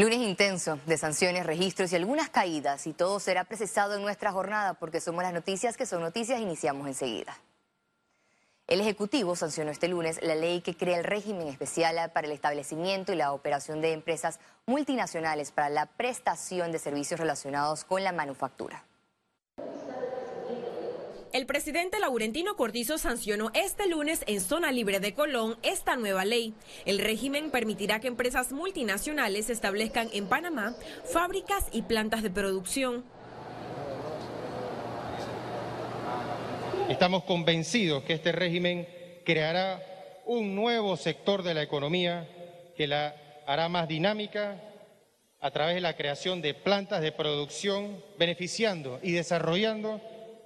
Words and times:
Lunes 0.00 0.20
intenso 0.20 0.78
de 0.86 0.96
sanciones, 0.96 1.44
registros 1.44 1.92
y 1.92 1.96
algunas 1.96 2.30
caídas 2.30 2.86
y 2.86 2.94
todo 2.94 3.20
será 3.20 3.44
precisado 3.44 3.96
en 3.96 4.00
nuestra 4.00 4.32
jornada 4.32 4.72
porque 4.72 4.98
somos 4.98 5.22
las 5.22 5.34
noticias 5.34 5.76
que 5.76 5.84
son 5.84 6.00
noticias. 6.00 6.40
Iniciamos 6.40 6.86
enseguida. 6.86 7.36
El 8.66 8.80
Ejecutivo 8.80 9.36
sancionó 9.36 9.70
este 9.70 9.88
lunes 9.88 10.18
la 10.22 10.34
ley 10.34 10.62
que 10.62 10.74
crea 10.74 10.96
el 10.96 11.04
régimen 11.04 11.48
especial 11.48 12.10
para 12.12 12.26
el 12.26 12.32
establecimiento 12.32 13.12
y 13.12 13.16
la 13.16 13.32
operación 13.32 13.82
de 13.82 13.92
empresas 13.92 14.40
multinacionales 14.64 15.52
para 15.52 15.68
la 15.68 15.84
prestación 15.84 16.72
de 16.72 16.78
servicios 16.78 17.20
relacionados 17.20 17.84
con 17.84 18.02
la 18.02 18.12
manufactura. 18.12 18.86
El 21.32 21.46
presidente 21.46 22.00
Laurentino 22.00 22.56
Cortizo 22.56 22.98
sancionó 22.98 23.52
este 23.54 23.86
lunes 23.86 24.24
en 24.26 24.40
Zona 24.40 24.72
Libre 24.72 24.98
de 24.98 25.14
Colón 25.14 25.56
esta 25.62 25.94
nueva 25.94 26.24
ley. 26.24 26.54
El 26.86 26.98
régimen 26.98 27.52
permitirá 27.52 28.00
que 28.00 28.08
empresas 28.08 28.50
multinacionales 28.50 29.48
establezcan 29.48 30.08
en 30.12 30.26
Panamá 30.26 30.74
fábricas 31.04 31.68
y 31.70 31.82
plantas 31.82 32.24
de 32.24 32.30
producción. 32.30 33.04
Estamos 36.88 37.22
convencidos 37.22 38.02
que 38.02 38.14
este 38.14 38.32
régimen 38.32 38.88
creará 39.24 39.80
un 40.26 40.56
nuevo 40.56 40.96
sector 40.96 41.44
de 41.44 41.54
la 41.54 41.62
economía 41.62 42.28
que 42.76 42.88
la 42.88 43.14
hará 43.46 43.68
más 43.68 43.86
dinámica 43.86 44.60
a 45.38 45.50
través 45.52 45.76
de 45.76 45.80
la 45.80 45.96
creación 45.96 46.42
de 46.42 46.54
plantas 46.54 47.00
de 47.00 47.12
producción, 47.12 48.02
beneficiando 48.18 48.98
y 49.00 49.12
desarrollando 49.12 50.00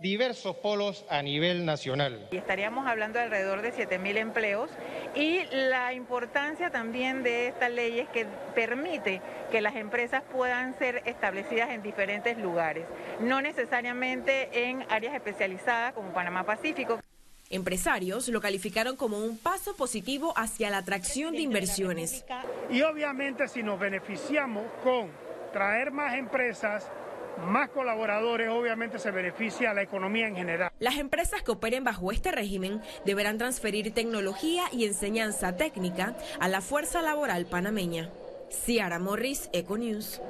diversos 0.05 0.55
polos 0.57 1.07
a 1.09 1.23
nivel 1.23 1.65
nacional. 1.65 2.29
Y 2.31 2.37
estaríamos 2.37 2.87
hablando 2.87 3.19
de 3.19 3.25
alrededor 3.25 3.63
de 3.63 3.73
7.000 3.73 4.19
empleos 4.19 4.71
y 5.15 5.41
la 5.51 5.95
importancia 5.95 6.69
también 6.69 7.23
de 7.23 7.49
esta 7.49 7.71
ley 7.71 8.01
es 8.01 8.09
que 8.11 8.27
permite 8.55 9.23
que 9.51 9.63
las 9.63 9.77
empresas 9.77 10.23
puedan 10.31 10.79
ser 10.79 11.01
establecidas 11.07 11.71
en 11.71 11.83
diferentes 11.83 12.37
lugares, 12.37 12.85
no 13.19 13.41
necesariamente 13.41 14.69
en 14.69 14.85
áreas 14.91 15.15
especializadas 15.15 15.95
como 15.95 16.13
Panamá 16.13 16.45
Pacífico. 16.45 17.01
Empresarios 17.49 18.29
lo 18.29 18.43
calificaron 18.43 18.97
como 18.97 19.17
un 19.17 19.39
paso 19.39 19.75
positivo 19.75 20.35
hacia 20.37 20.69
la 20.69 20.79
atracción 20.79 21.33
de 21.33 21.41
inversiones. 21.41 22.27
Y 22.69 22.83
obviamente 22.83 23.49
si 23.49 23.63
nos 23.63 23.81
beneficiamos 23.81 24.67
con 24.83 25.11
traer 25.55 25.93
más 25.93 26.15
empresas, 26.15 26.91
más 27.39 27.71
colaboradores, 27.71 28.49
obviamente 28.49 28.99
se 28.99 29.11
beneficia 29.11 29.71
a 29.71 29.75
la 29.75 29.83
economía 29.83 30.29
en 30.29 30.37
general. 30.37 30.73
Las 30.79 30.99
empresas 30.99 31.43
que 31.43 31.53
operen 31.53 31.85
bajo 31.85 32.13
este 32.13 32.33
régimen 32.33 32.81
deberán 33.05 33.39
transferir 33.39 33.93
tecnología 33.93 34.65
y 34.73 34.85
enseñanza 34.85 35.57
técnica 35.57 36.17
a 36.41 36.49
la 36.49 36.61
fuerza 36.61 37.03
laboral 37.03 37.47
panameña. 37.47 38.11
Ciara 38.51 38.99
Morris, 38.99 39.51
Econews. 39.53 40.21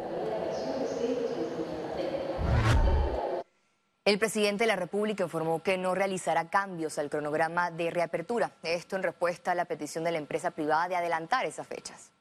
El 4.04 4.18
presidente 4.18 4.64
de 4.64 4.68
la 4.68 4.76
República 4.76 5.24
informó 5.24 5.62
que 5.62 5.78
no 5.78 5.94
realizará 5.94 6.50
cambios 6.50 6.98
al 6.98 7.08
cronograma 7.08 7.70
de 7.70 7.90
reapertura. 7.90 8.52
Esto 8.62 8.96
en 8.96 9.02
respuesta 9.02 9.52
a 9.52 9.54
la 9.54 9.64
petición 9.64 10.04
de 10.04 10.12
la 10.12 10.18
empresa 10.18 10.50
privada 10.50 10.88
de 10.88 10.96
adelantar 10.96 11.46
esas 11.46 11.66
fechas. 11.66 12.12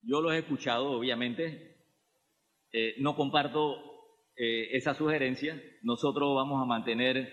Yo 0.00 0.22
lo 0.22 0.32
he 0.32 0.38
escuchado, 0.38 0.92
obviamente. 0.92 1.76
Eh, 2.72 2.94
no 3.00 3.16
comparto 3.16 3.89
eh, 4.42 4.74
esa 4.74 4.94
sugerencia. 4.94 5.62
Nosotros 5.82 6.34
vamos 6.34 6.62
a 6.62 6.64
mantener 6.64 7.30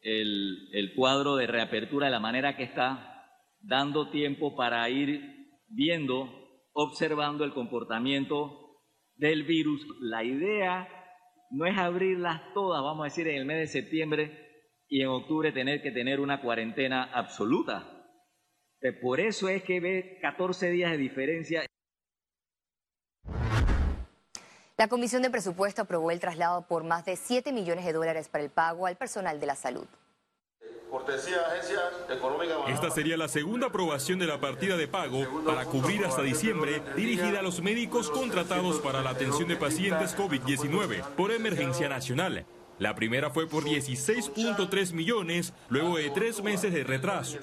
el, 0.00 0.92
cuadro 0.96 1.36
de 1.36 1.46
reapertura 1.46 2.06
de 2.06 2.12
la 2.12 2.18
manera 2.18 2.56
que 2.56 2.62
está, 2.62 3.26
dando 3.60 4.08
tiempo 4.08 4.56
para 4.56 4.88
ir 4.88 5.20
viendo, 5.68 6.32
observando 6.72 7.44
el 7.44 7.52
comportamiento 7.52 8.58
del 9.16 9.42
virus. 9.42 9.86
La 10.00 10.24
idea 10.24 10.88
no 11.50 11.66
es 11.66 11.76
abrirlas 11.76 12.40
todas, 12.54 12.82
vamos 12.82 13.02
a 13.02 13.10
decir, 13.10 13.28
en 13.28 13.36
el 13.36 13.44
mes 13.44 13.58
de 13.58 13.66
septiembre 13.66 14.72
y 14.88 15.02
en 15.02 15.08
octubre 15.08 15.52
tener 15.52 15.82
que 15.82 15.90
tener 15.90 16.20
una 16.20 16.40
cuarentena 16.40 17.02
absoluta. 17.12 18.02
Por 19.02 19.20
eso 19.20 19.50
es 19.50 19.62
que 19.62 19.78
ve 19.78 20.16
14 20.22 20.70
días 20.70 20.92
de 20.92 20.96
diferencia. 20.96 21.66
La 24.80 24.88
Comisión 24.88 25.20
de 25.20 25.28
Presupuesto 25.28 25.82
aprobó 25.82 26.10
el 26.10 26.20
traslado 26.20 26.62
por 26.62 26.84
más 26.84 27.04
de 27.04 27.14
7 27.14 27.52
millones 27.52 27.84
de 27.84 27.92
dólares 27.92 28.30
para 28.30 28.42
el 28.42 28.48
pago 28.48 28.86
al 28.86 28.96
personal 28.96 29.38
de 29.38 29.44
la 29.44 29.54
salud. 29.54 29.84
Esta 32.66 32.88
sería 32.88 33.18
la 33.18 33.28
segunda 33.28 33.66
aprobación 33.66 34.18
de 34.18 34.26
la 34.26 34.40
partida 34.40 34.78
de 34.78 34.88
pago 34.88 35.44
para 35.44 35.66
cubrir 35.66 36.06
hasta 36.06 36.22
diciembre 36.22 36.82
dirigida 36.96 37.40
a 37.40 37.42
los 37.42 37.60
médicos 37.60 38.08
contratados 38.08 38.80
para 38.80 39.02
la 39.02 39.10
atención 39.10 39.48
de 39.48 39.56
pacientes 39.56 40.16
COVID-19 40.16 41.02
por 41.14 41.30
emergencia 41.30 41.90
nacional. 41.90 42.46
La 42.78 42.94
primera 42.94 43.28
fue 43.28 43.46
por 43.46 43.64
16.3 43.64 44.94
millones 44.94 45.52
luego 45.68 45.98
de 45.98 46.08
tres 46.08 46.42
meses 46.42 46.72
de 46.72 46.84
retraso. 46.84 47.38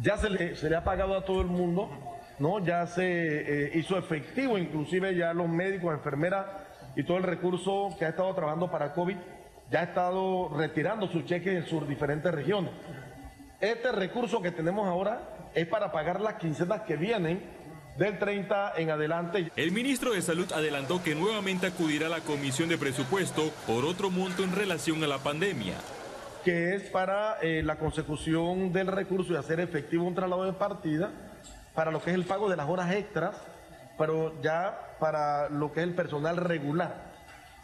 Ya 0.00 0.16
se 0.16 0.30
le, 0.30 0.74
ha 0.74 0.82
pagado 0.82 1.14
a 1.14 1.26
todo 1.26 1.42
el 1.42 1.46
mundo, 1.46 1.90
¿no? 2.38 2.64
Ya 2.64 2.86
se 2.86 3.04
eh, 3.04 3.72
hizo 3.74 3.98
efectivo, 3.98 4.56
inclusive 4.56 5.14
ya 5.14 5.34
los 5.34 5.46
médicos, 5.46 5.92
enfermeras 5.92 6.69
y 6.96 7.04
todo 7.04 7.18
el 7.18 7.22
recurso 7.22 7.94
que 7.98 8.04
ha 8.04 8.10
estado 8.10 8.34
trabajando 8.34 8.70
para 8.70 8.92
COVID 8.92 9.16
ya 9.70 9.80
ha 9.80 9.84
estado 9.84 10.48
retirando 10.48 11.06
sus 11.06 11.24
cheques 11.24 11.54
en 11.54 11.66
sus 11.66 11.88
diferentes 11.88 12.32
regiones. 12.32 12.72
Este 13.60 13.92
recurso 13.92 14.42
que 14.42 14.50
tenemos 14.50 14.86
ahora 14.88 15.50
es 15.54 15.66
para 15.66 15.92
pagar 15.92 16.20
las 16.20 16.34
quincenas 16.34 16.82
que 16.82 16.96
vienen 16.96 17.42
del 17.96 18.18
30 18.18 18.72
en 18.76 18.90
adelante. 18.90 19.52
El 19.56 19.72
ministro 19.72 20.12
de 20.12 20.22
Salud 20.22 20.50
adelantó 20.52 21.02
que 21.02 21.14
nuevamente 21.14 21.66
acudirá 21.66 22.06
a 22.06 22.10
la 22.10 22.20
Comisión 22.20 22.68
de 22.68 22.78
Presupuesto 22.78 23.50
por 23.66 23.84
otro 23.84 24.10
monto 24.10 24.42
en 24.42 24.54
relación 24.54 25.04
a 25.04 25.06
la 25.06 25.18
pandemia. 25.18 25.74
Que 26.44 26.74
es 26.74 26.84
para 26.84 27.38
eh, 27.42 27.62
la 27.62 27.76
consecución 27.76 28.72
del 28.72 28.86
recurso 28.86 29.34
y 29.34 29.36
hacer 29.36 29.60
efectivo 29.60 30.06
un 30.06 30.14
traslado 30.14 30.44
de 30.44 30.54
partida 30.54 31.10
para 31.74 31.90
lo 31.90 32.02
que 32.02 32.10
es 32.10 32.16
el 32.16 32.24
pago 32.24 32.48
de 32.48 32.56
las 32.56 32.68
horas 32.68 32.92
extras 32.94 33.36
pero 34.00 34.32
ya 34.40 34.96
para 34.98 35.50
lo 35.50 35.72
que 35.72 35.80
es 35.80 35.86
el 35.86 35.94
personal 35.94 36.38
regular. 36.38 37.10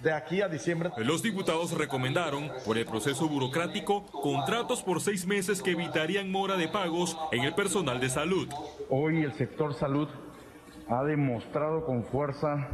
De 0.03 0.13
aquí 0.13 0.43
a 0.43 0.49
diciembre. 0.49 0.91
Los 0.99 1.23
diputados 1.23 1.73
recomendaron, 1.73 2.51
por 2.67 2.77
el 2.77 2.85
proceso 2.85 3.27
burocrático, 3.27 4.05
contratos 4.05 4.83
por 4.83 5.01
seis 5.01 5.27
meses 5.27 5.63
que 5.63 5.71
evitarían 5.71 6.31
mora 6.31 6.59
de 6.59 6.69
pagos 6.69 7.19
en 7.33 7.45
el 7.45 7.55
personal 7.55 8.01
de 8.01 8.11
salud. 8.11 8.47
Hoy 8.91 9.23
el 9.23 9.33
sector 9.33 9.73
salud 9.73 10.09
ha 10.91 11.03
demostrado 11.05 11.87
con 11.87 12.05
fuerza 12.05 12.69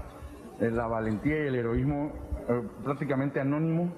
eh, 0.60 0.68
la 0.68 0.88
valentía 0.88 1.44
y 1.44 1.46
el 1.46 1.54
heroísmo 1.54 2.12
eh, 2.48 2.62
prácticamente 2.82 3.38
anónimo 3.38 3.94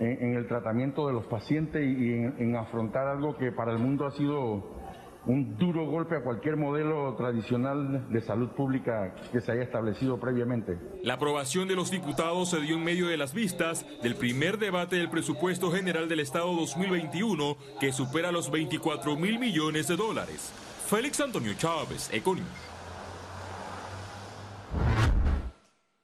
en, 0.00 0.36
el 0.36 0.46
tratamiento 0.46 1.06
de 1.06 1.14
los 1.14 1.24
pacientes 1.24 1.82
y 1.82 2.12
en 2.12 2.56
afrontar 2.56 3.06
algo 3.06 3.38
que 3.38 3.52
para 3.52 3.72
el 3.72 3.78
mundo 3.78 4.04
ha 4.04 4.10
sido 4.10 4.81
un 5.26 5.56
duro 5.56 5.86
golpe 5.86 6.16
a 6.16 6.22
cualquier 6.22 6.56
modelo 6.56 7.14
tradicional 7.16 8.10
de 8.10 8.20
salud 8.20 8.48
pública 8.50 9.14
que 9.30 9.40
se 9.40 9.52
haya 9.52 9.62
establecido 9.62 10.18
previamente. 10.18 10.78
La 11.02 11.14
aprobación 11.14 11.68
de 11.68 11.76
los 11.76 11.90
diputados 11.90 12.50
se 12.50 12.60
dio 12.60 12.76
en 12.76 12.84
medio 12.84 13.06
de 13.08 13.16
las 13.16 13.32
vistas 13.32 13.86
del 14.02 14.16
primer 14.16 14.58
debate 14.58 14.96
del 14.96 15.10
presupuesto 15.10 15.70
general 15.70 16.08
del 16.08 16.20
Estado 16.20 16.52
2021 16.54 17.56
que 17.80 17.92
supera 17.92 18.32
los 18.32 18.50
24 18.50 19.16
mil 19.16 19.38
millones 19.38 19.86
de 19.88 19.96
dólares. 19.96 20.52
Félix 20.86 21.20
Antonio 21.20 21.54
Chávez, 21.54 22.10
Economía. 22.12 22.46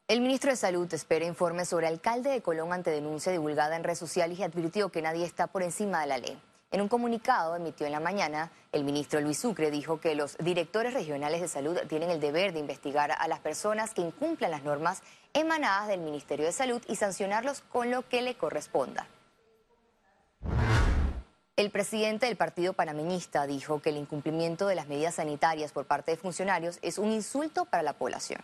El 0.06 0.22
ministro 0.22 0.50
de 0.50 0.56
Salud 0.56 0.92
espera 0.94 1.26
informes 1.26 1.68
sobre 1.68 1.86
alcalde 1.86 2.30
de 2.30 2.40
Colón 2.40 2.72
ante 2.72 2.90
denuncia 2.90 3.30
divulgada 3.30 3.76
en 3.76 3.84
redes 3.84 3.98
sociales 3.98 4.38
y 4.38 4.42
advirtió 4.42 4.88
que 4.88 5.02
nadie 5.02 5.26
está 5.26 5.48
por 5.48 5.62
encima 5.62 6.00
de 6.00 6.06
la 6.06 6.16
ley. 6.16 6.38
En 6.70 6.82
un 6.82 6.88
comunicado 6.88 7.56
emitido 7.56 7.86
en 7.86 7.92
la 7.92 8.00
mañana, 8.00 8.52
el 8.72 8.84
ministro 8.84 9.22
Luis 9.22 9.38
Sucre 9.38 9.70
dijo 9.70 10.00
que 10.00 10.14
los 10.14 10.36
directores 10.36 10.92
regionales 10.92 11.40
de 11.40 11.48
salud 11.48 11.78
tienen 11.88 12.10
el 12.10 12.20
deber 12.20 12.52
de 12.52 12.60
investigar 12.60 13.10
a 13.10 13.26
las 13.26 13.40
personas 13.40 13.94
que 13.94 14.02
incumplan 14.02 14.50
las 14.50 14.64
normas 14.64 15.02
emanadas 15.32 15.88
del 15.88 16.00
Ministerio 16.00 16.44
de 16.44 16.52
Salud 16.52 16.82
y 16.86 16.96
sancionarlos 16.96 17.62
con 17.62 17.90
lo 17.90 18.06
que 18.06 18.20
le 18.20 18.34
corresponda. 18.34 19.06
El 21.56 21.70
presidente 21.70 22.26
del 22.26 22.36
Partido 22.36 22.74
Panameñista 22.74 23.46
dijo 23.46 23.80
que 23.80 23.88
el 23.88 23.96
incumplimiento 23.96 24.66
de 24.66 24.74
las 24.74 24.88
medidas 24.88 25.14
sanitarias 25.14 25.72
por 25.72 25.86
parte 25.86 26.10
de 26.10 26.16
funcionarios 26.18 26.78
es 26.82 26.98
un 26.98 27.10
insulto 27.10 27.64
para 27.64 27.82
la 27.82 27.94
población. 27.94 28.42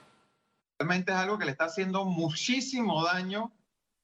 Realmente 0.79 1.12
es 1.12 1.19
algo 1.19 1.38
que 1.38 1.44
le 1.44 1.50
está 1.50 1.67
haciendo 1.67 2.06
muchísimo 2.06 3.05
daño 3.05 3.53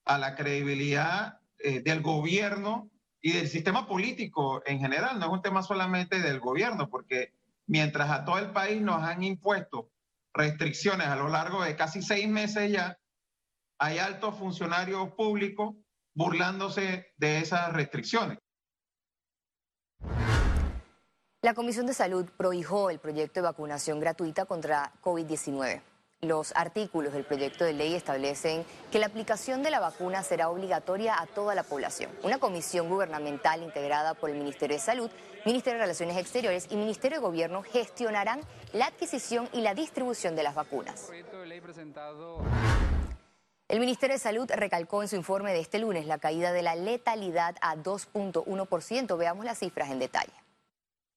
a 0.05 0.19
la 0.19 0.35
credibilidad 0.35 1.41
eh, 1.59 1.81
del 1.81 2.03
gobierno 2.03 2.90
y 3.23 3.33
del 3.33 3.49
sistema 3.49 3.87
político 3.87 4.63
en 4.65 4.81
general, 4.81 5.19
no 5.19 5.27
es 5.27 5.33
un 5.33 5.43
tema 5.43 5.63
solamente 5.63 6.21
del 6.21 6.41
gobierno, 6.41 6.89
porque 6.89 7.35
mientras 7.67 8.11
a 8.11 8.25
todo 8.25 8.39
el 8.39 8.51
país 8.51 8.81
nos 8.81 9.03
han 9.03 9.23
impuesto 9.23 9.91
restricciones 10.33 11.09
a 11.09 11.17
lo 11.17 11.29
largo 11.29 11.63
de 11.63 11.77
casi 11.77 12.03
seis 12.03 12.29
meses 12.29 12.71
ya, 12.71 12.99
hay 13.79 13.99
altos 13.99 14.37
funcionarios 14.37 15.13
públicos 15.13 15.75
burlándose 16.15 17.13
de 17.17 17.39
esas 17.39 17.73
restricciones. 17.73 18.39
La 21.43 21.55
Comisión 21.55 21.87
de 21.87 21.95
Salud 21.95 22.27
prohijó 22.37 22.91
el 22.91 22.99
proyecto 22.99 23.41
de 23.41 23.45
vacunación 23.45 23.99
gratuita 23.99 24.45
contra 24.45 24.93
COVID-19. 25.03 25.81
Los 26.23 26.53
artículos 26.55 27.15
del 27.15 27.25
proyecto 27.25 27.65
de 27.65 27.73
ley 27.73 27.95
establecen 27.95 28.67
que 28.93 28.99
la 28.99 29.07
aplicación 29.07 29.63
de 29.63 29.71
la 29.71 29.81
vacuna 29.81 30.23
será 30.23 30.51
obligatoria 30.51 31.19
a 31.19 31.25
toda 31.25 31.55
la 31.55 31.63
población. 31.63 32.11
Una 32.23 32.37
comisión 32.37 32.91
gubernamental 32.91 33.63
integrada 33.63 34.13
por 34.13 34.29
el 34.29 34.37
Ministerio 34.37 34.77
de 34.77 34.83
Salud, 34.83 35.11
Ministerio 35.47 35.79
de 35.79 35.85
Relaciones 35.87 36.19
Exteriores 36.19 36.67
y 36.69 36.77
Ministerio 36.77 37.17
de 37.17 37.23
Gobierno 37.23 37.63
gestionarán 37.63 38.43
la 38.75 38.89
adquisición 38.89 39.49
y 39.55 39.63
la 39.63 39.75
distribución 39.75 40.37
de 40.37 40.43
las 40.43 40.55
vacunas. 40.55 41.11
El 43.69 43.81
Ministerio 43.81 44.15
de 44.15 44.21
Salud 44.21 44.51
recalcó 44.55 45.01
en 45.01 45.09
su 45.09 45.17
informe 45.17 45.55
de 45.55 45.61
este 45.61 45.79
lunes 45.79 46.05
la 46.05 46.19
caída 46.19 46.53
de 46.53 46.61
la 46.61 46.75
letalidad 46.75 47.57
a 47.63 47.77
2.1%. 47.77 49.17
Veamos 49.17 49.47
las 49.47 49.59
cifras 49.59 49.89
en 49.89 49.99
detalle. 49.99 50.35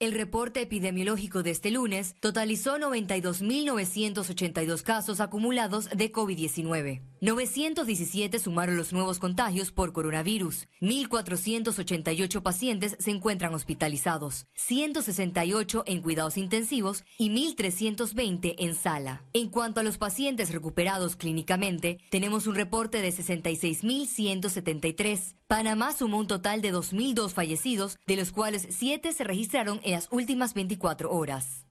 El 0.04 0.12
reporte 0.12 0.60
epidemiológico 0.60 1.44
de 1.44 1.52
este 1.52 1.72
lunes 1.72 2.16
totalizó 2.20 2.78
92.982 2.78 4.84
casos 4.84 5.22
acumulados 5.22 5.90
de 5.92 6.12
COVID-19. 6.12 7.12
917 7.24 8.38
sumaron 8.38 8.75
los 8.75 8.92
nuevos 8.92 9.18
contagios 9.18 9.72
por 9.72 9.94
coronavirus. 9.94 10.68
1.488 10.81 12.42
pacientes 12.42 12.98
se 13.00 13.12
encuentran 13.12 13.54
hospitalizados, 13.54 14.48
168 14.56 15.86
en 15.88 16.02
cuidados 16.02 16.36
intensivos 16.36 17.06
y 17.18 17.30
1.320 17.30 18.56
en 18.58 18.75
sala. 18.75 19.24
En 19.31 19.48
cuanto 19.48 19.80
a 19.80 19.84
los 19.84 19.98
pacientes 19.98 20.52
recuperados 20.52 21.16
clínicamente, 21.16 22.00
tenemos 22.12 22.46
un 22.46 22.56
reporte 22.56 23.02
de 23.02 23.14
66.173. 23.14 25.36
Panamá 25.48 25.94
sumó 25.94 26.18
un 26.18 26.28
total 26.28 26.62
de 26.62 26.74
2.002 26.74 27.30
fallecidos, 27.30 28.00
de 28.06 28.18
los 28.18 28.34
cuales 28.34 28.68
7 28.70 29.14
se 29.14 29.24
registraron 29.24 29.80
en 29.86 29.94
las 29.94 30.10
últimas 30.12 30.54
24 30.54 31.10
horas. 31.10 31.62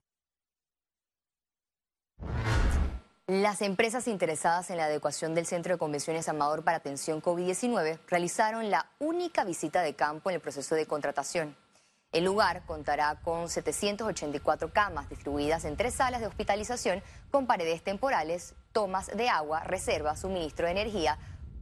Las 3.29 3.63
empresas 3.63 4.09
interesadas 4.09 4.69
en 4.71 4.79
la 4.79 4.87
adecuación 4.87 5.33
del 5.33 5.47
Centro 5.47 5.75
de 5.75 5.79
Convenciones 5.79 6.29
Amador 6.29 6.65
para 6.65 6.79
atención 6.79 7.23
COVID-19 7.23 8.01
realizaron 8.09 8.69
la 8.69 8.91
única 8.99 9.45
visita 9.45 9.81
de 9.83 9.95
campo 9.95 10.29
en 10.29 10.35
el 10.35 10.41
proceso 10.41 10.75
de 10.75 10.87
contratación. 10.87 11.57
El 12.11 12.25
lugar 12.25 12.67
contará 12.67 13.21
con 13.23 13.49
784 13.49 14.73
camas 14.73 15.09
distribuidas 15.09 15.65
en 15.65 15.77
tres 15.77 15.95
salas 15.95 16.21
de 16.21 16.27
hospitalización 16.27 17.01
con 17.31 17.47
paredes 17.47 17.85
temporales, 17.85 18.57
tomas 18.73 19.07
de 19.17 19.29
agua, 19.29 19.61
reserva, 19.61 20.17
suministro 20.17 20.67
de 20.67 20.73
energía, 20.73 21.17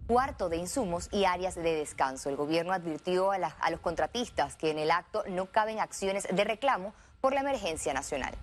cuarto 0.07 0.49
de 0.49 0.57
insumos 0.57 1.11
y 1.13 1.27
áreas 1.27 1.57
de 1.57 1.75
descanso. 1.75 2.31
El 2.31 2.37
gobierno 2.37 2.73
advirtió 2.73 3.33
a, 3.33 3.37
a 3.37 3.71
los 3.71 3.81
contratistas 3.81 4.57
que 4.57 4.71
en 4.71 4.79
el 4.79 4.91
acto 4.91 5.25
no 5.29 5.45
caben 5.53 5.79
acciones 5.79 6.27
de 6.33 6.43
reclamo 6.43 6.95
por 7.21 7.35
la 7.35 7.41
emergencia 7.41 7.93
nacional. 7.93 8.35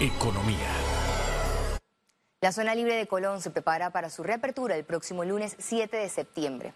Economía. 0.00 0.56
La 2.40 2.52
zona 2.52 2.74
libre 2.74 2.94
de 2.94 3.06
Colón 3.06 3.42
se 3.42 3.50
prepara 3.50 3.90
para 3.90 4.08
su 4.08 4.22
reapertura 4.22 4.74
el 4.74 4.84
próximo 4.84 5.24
lunes 5.24 5.54
7 5.58 5.94
de 5.94 6.08
septiembre. 6.08 6.72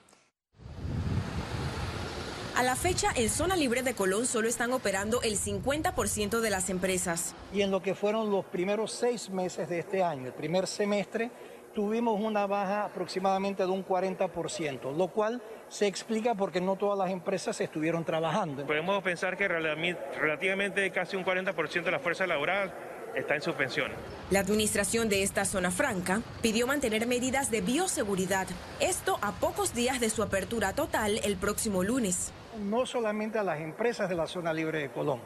A 2.54 2.62
la 2.62 2.76
fecha, 2.76 3.08
en 3.16 3.30
zona 3.30 3.56
libre 3.56 3.82
de 3.82 3.94
Colón 3.94 4.26
solo 4.26 4.46
están 4.46 4.74
operando 4.74 5.22
el 5.22 5.38
50% 5.38 6.40
de 6.40 6.50
las 6.50 6.68
empresas. 6.68 7.34
Y 7.50 7.62
en 7.62 7.70
lo 7.70 7.80
que 7.80 7.94
fueron 7.94 8.30
los 8.30 8.44
primeros 8.44 8.92
seis 8.92 9.30
meses 9.30 9.70
de 9.70 9.78
este 9.78 10.02
año, 10.02 10.26
el 10.26 10.34
primer 10.34 10.66
semestre, 10.66 11.30
tuvimos 11.74 12.20
una 12.20 12.46
baja 12.46 12.84
aproximadamente 12.84 13.62
de 13.62 13.70
un 13.70 13.86
40%, 13.86 14.94
lo 14.94 15.08
cual 15.08 15.42
se 15.68 15.86
explica 15.86 16.34
porque 16.34 16.60
no 16.60 16.76
todas 16.76 16.98
las 16.98 17.10
empresas 17.10 17.58
estuvieron 17.58 18.04
trabajando. 18.04 18.66
Podemos 18.66 19.02
pensar 19.02 19.38
que 19.38 19.48
relativamente 19.48 20.90
casi 20.90 21.16
un 21.16 21.24
40% 21.24 21.82
de 21.84 21.90
la 21.90 21.98
fuerza 21.98 22.26
laboral 22.26 22.72
está 23.16 23.34
en 23.34 23.42
suspensión. 23.42 23.90
La 24.30 24.40
administración 24.40 25.08
de 25.08 25.22
esta 25.22 25.44
zona 25.44 25.70
franca 25.70 26.22
pidió 26.42 26.66
mantener 26.66 27.06
medidas 27.06 27.50
de 27.50 27.60
bioseguridad, 27.60 28.46
esto 28.80 29.18
a 29.22 29.32
pocos 29.32 29.74
días 29.74 30.00
de 30.00 30.10
su 30.10 30.22
apertura 30.22 30.72
total 30.72 31.20
el 31.24 31.36
próximo 31.36 31.82
lunes. 31.82 32.32
No 32.68 32.86
solamente 32.86 33.38
a 33.38 33.42
las 33.42 33.60
empresas 33.60 34.08
de 34.08 34.14
la 34.14 34.26
zona 34.26 34.52
libre 34.52 34.80
de 34.80 34.90
Colón, 34.90 35.20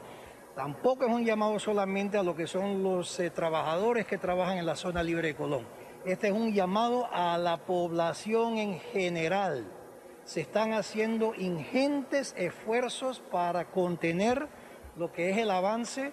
tampoco 0.55 1.05
es 1.05 1.11
un 1.11 1.23
llamado 1.23 1.59
solamente 1.59 2.17
a 2.17 2.23
lo 2.23 2.35
que 2.35 2.47
son 2.47 2.83
los 2.83 3.19
eh, 3.19 3.29
trabajadores 3.29 4.05
que 4.05 4.17
trabajan 4.17 4.57
en 4.57 4.65
la 4.65 4.75
zona 4.75 5.03
libre 5.03 5.29
de 5.29 5.35
Colón. 5.35 5.65
Este 6.05 6.27
es 6.27 6.33
un 6.33 6.53
llamado 6.53 7.07
a 7.11 7.37
la 7.37 7.57
población 7.57 8.57
en 8.57 8.79
general. 8.79 9.65
Se 10.23 10.41
están 10.41 10.73
haciendo 10.73 11.33
ingentes 11.35 12.33
esfuerzos 12.37 13.21
para 13.31 13.65
contener 13.65 14.47
lo 14.95 15.11
que 15.11 15.29
es 15.31 15.37
el 15.37 15.51
avance 15.51 16.11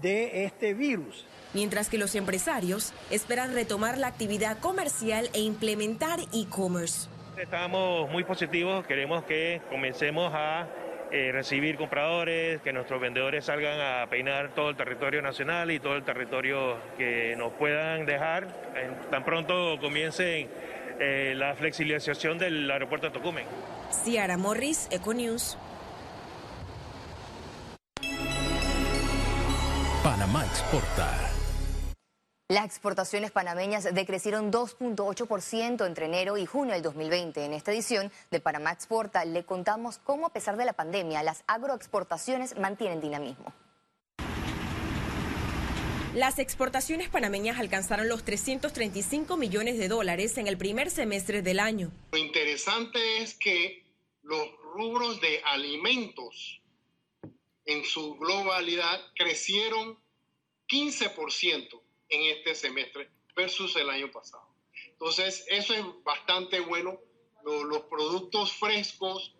de 0.00 0.44
este 0.44 0.74
virus. 0.74 1.26
Mientras 1.54 1.88
que 1.88 1.98
los 1.98 2.14
empresarios 2.14 2.92
esperan 3.10 3.54
retomar 3.54 3.98
la 3.98 4.08
actividad 4.08 4.58
comercial 4.58 5.30
e 5.32 5.40
implementar 5.40 6.20
e-commerce. 6.32 7.08
Estamos 7.38 8.10
muy 8.10 8.24
positivos, 8.24 8.86
queremos 8.86 9.24
que 9.24 9.62
comencemos 9.70 10.32
a 10.34 10.66
eh, 11.10 11.30
recibir 11.32 11.76
compradores, 11.76 12.60
que 12.60 12.72
nuestros 12.72 13.00
vendedores 13.00 13.46
salgan 13.46 13.80
a 13.80 14.06
peinar 14.10 14.54
todo 14.54 14.70
el 14.70 14.76
territorio 14.76 15.22
nacional 15.22 15.70
y 15.70 15.80
todo 15.80 15.96
el 15.96 16.04
territorio 16.04 16.76
que 16.98 17.34
nos 17.36 17.52
puedan 17.54 18.04
dejar 18.04 18.46
tan 19.10 19.24
pronto 19.24 19.78
comience 19.80 20.48
eh, 21.00 21.32
la 21.36 21.54
flexibilización 21.54 22.38
del 22.38 22.70
aeropuerto 22.70 23.06
de 23.06 23.12
Tocumen. 23.14 23.46
Ciara 24.04 24.36
Morris, 24.36 24.88
Econews. 24.90 25.56
Panamá 30.02 30.44
exporta. 30.46 31.32
Las 32.48 32.64
exportaciones 32.64 33.32
panameñas 33.32 33.92
decrecieron 33.92 34.52
2.8% 34.52 35.84
entre 35.86 36.06
enero 36.06 36.38
y 36.38 36.46
junio 36.46 36.74
del 36.74 36.82
2020. 36.82 37.44
En 37.44 37.52
esta 37.52 37.72
edición 37.72 38.12
de 38.30 38.38
Panamá 38.38 38.70
Exporta 38.70 39.24
le 39.24 39.44
contamos 39.44 39.98
cómo 39.98 40.26
a 40.26 40.32
pesar 40.32 40.56
de 40.56 40.64
la 40.64 40.72
pandemia 40.72 41.24
las 41.24 41.42
agroexportaciones 41.48 42.56
mantienen 42.58 43.00
dinamismo. 43.00 43.52
Las 46.14 46.38
exportaciones 46.38 47.08
panameñas 47.08 47.58
alcanzaron 47.58 48.08
los 48.08 48.22
335 48.24 49.36
millones 49.36 49.78
de 49.78 49.88
dólares 49.88 50.38
en 50.38 50.46
el 50.46 50.56
primer 50.56 50.90
semestre 50.90 51.42
del 51.42 51.58
año. 51.58 51.90
Lo 52.12 52.18
interesante 52.18 53.18
es 53.18 53.34
que 53.34 53.84
los 54.22 54.48
rubros 54.74 55.20
de 55.20 55.42
alimentos 55.44 56.62
en 57.68 57.84
su 57.84 58.16
globalidad 58.16 58.98
crecieron 59.14 59.98
15% 60.68 61.82
en 62.08 62.36
este 62.36 62.54
semestre 62.54 63.10
versus 63.36 63.76
el 63.76 63.90
año 63.90 64.10
pasado. 64.10 64.42
Entonces, 64.92 65.46
eso 65.50 65.74
es 65.74 65.84
bastante 66.02 66.60
bueno. 66.60 66.98
Los, 67.44 67.82
productos 67.82 68.52
frescos 68.54 69.34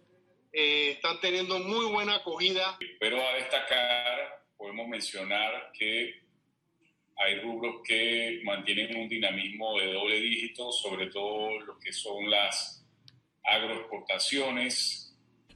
eh, 0.52 0.92
están 0.92 1.20
teniendo 1.20 1.58
muy 1.58 1.87
buena 1.87 2.16
acogida. 2.16 2.78
Pero 3.00 3.16
a 3.26 3.35
destacar, 3.35 4.44
podemos 4.56 4.88
mencionar 4.88 5.73
que 5.73 6.20
hay 7.16 7.40
rubros 7.40 7.82
que 7.82 8.42
mantienen 8.44 8.94
un 8.97 9.08
dinamismo 9.08 9.78
de 9.80 9.92
doble 9.92 10.20
dígito, 10.20 10.70
sobre 10.70 11.06
todo 11.06 11.58
lo 11.61 11.78
que 11.78 11.92
son 11.94 12.30
las 12.30 12.87
agroexportaciones, 13.42 15.08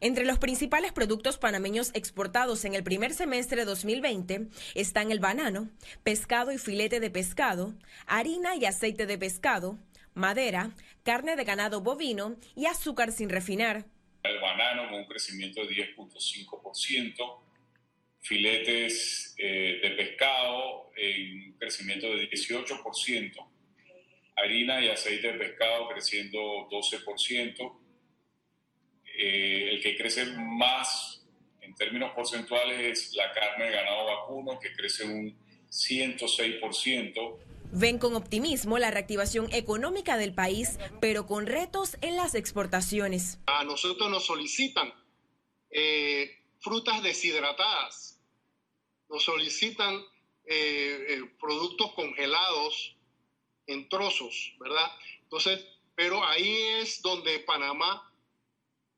entre 0.02 0.24
los 0.24 0.38
principales 0.38 0.92
productos 0.92 1.38
panameños 1.38 1.92
exportados 1.94 2.64
en 2.64 2.74
el 2.74 2.82
primer 2.82 3.14
semestre 3.14 3.58
de 3.58 3.64
2020 3.64 4.48
están 4.74 5.12
el 5.12 5.20
banano, 5.20 5.70
pescado 6.02 6.50
y 6.50 6.58
filete 6.58 6.98
de 6.98 7.08
pescado, 7.08 7.72
harina 8.06 8.56
y 8.56 8.64
aceite 8.64 9.06
de 9.06 9.16
pescado, 9.16 9.78
madera, 10.12 10.72
carne 11.04 11.36
de 11.36 11.44
ganado 11.44 11.82
bovino 11.82 12.36
y 12.56 12.66
azúcar 12.66 13.12
sin 13.12 13.28
refinar. 13.28 13.86
El 14.24 14.40
banano 14.40 14.90
con 14.90 14.98
un 14.98 15.06
crecimiento 15.06 15.64
de 15.64 15.94
10.5%, 15.96 17.40
filetes 18.22 19.36
eh, 19.38 19.78
de 19.82 19.90
pescado 19.90 20.90
en 20.96 21.52
un 21.52 21.58
crecimiento 21.58 22.08
de 22.08 22.28
18%, 22.28 23.48
harina 24.36 24.84
y 24.84 24.88
aceite 24.88 25.32
de 25.32 25.38
pescado 25.38 25.88
creciendo 25.90 26.40
12%, 26.70 27.81
eh, 29.18 29.70
el 29.72 29.82
que 29.82 29.96
crece 29.96 30.26
más 30.36 31.24
en 31.60 31.74
términos 31.74 32.12
porcentuales 32.14 32.80
es 32.80 33.14
la 33.14 33.32
carne 33.32 33.66
de 33.66 33.72
ganado 33.72 34.06
vacuno, 34.06 34.58
que 34.58 34.72
crece 34.72 35.04
un 35.04 35.36
106%. 35.70 37.38
Ven 37.72 37.98
con 37.98 38.14
optimismo 38.14 38.78
la 38.78 38.90
reactivación 38.90 39.50
económica 39.52 40.18
del 40.18 40.34
país, 40.34 40.78
pero 41.00 41.26
con 41.26 41.46
retos 41.46 41.96
en 42.02 42.16
las 42.16 42.34
exportaciones. 42.34 43.38
A 43.46 43.64
nosotros 43.64 44.10
nos 44.10 44.26
solicitan 44.26 44.92
eh, 45.70 46.42
frutas 46.60 47.02
deshidratadas, 47.02 48.20
nos 49.08 49.24
solicitan 49.24 50.02
eh, 50.44 51.22
productos 51.40 51.92
congelados 51.94 52.96
en 53.66 53.88
trozos, 53.88 54.54
¿verdad? 54.60 54.90
Entonces, 55.22 55.64
pero 55.94 56.24
ahí 56.24 56.58
es 56.80 57.00
donde 57.00 57.38
Panamá 57.40 58.11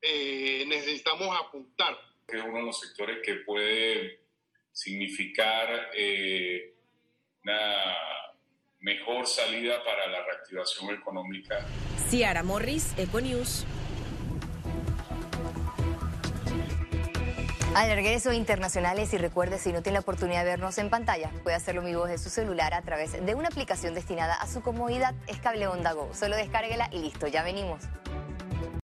eh, 0.05 0.65
necesitamos 0.67 1.35
apuntar. 1.37 1.97
Es 2.27 2.43
uno 2.43 2.57
de 2.57 2.63
los 2.63 2.79
sectores 2.79 3.17
que 3.23 3.35
puede 3.35 4.19
significar 4.71 5.89
eh, 5.95 6.75
una 7.43 7.95
mejor 8.79 9.25
salida 9.25 9.83
para 9.83 10.07
la 10.07 10.23
reactivación 10.23 10.93
económica. 10.93 11.65
Ciara 12.09 12.43
Morris, 12.43 12.93
Econews. 12.97 13.65
Al 17.75 17.89
regreso 17.89 18.31
internacionales 18.31 19.11
y 19.13 19.17
recuerde 19.17 19.57
si 19.59 19.73
no 19.73 19.81
tiene 19.81 19.95
la 19.95 19.99
oportunidad 19.99 20.45
de 20.45 20.51
vernos 20.51 20.77
en 20.77 20.89
pantalla, 20.89 21.29
puede 21.43 21.57
hacerlo 21.57 21.81
mi 21.81 21.93
voz 21.93 22.07
de 22.07 22.17
su 22.17 22.29
celular 22.29 22.73
a 22.73 22.81
través 22.83 23.25
de 23.25 23.35
una 23.35 23.49
aplicación 23.49 23.93
destinada 23.93 24.35
a 24.35 24.47
su 24.47 24.61
comodidad, 24.61 25.13
es 25.27 25.39
Cable 25.39 25.67
Onda 25.67 25.91
Go. 25.91 26.09
Solo 26.13 26.37
descárguela 26.37 26.87
y 26.93 26.99
listo, 26.99 27.27
ya 27.27 27.43
venimos. 27.43 27.83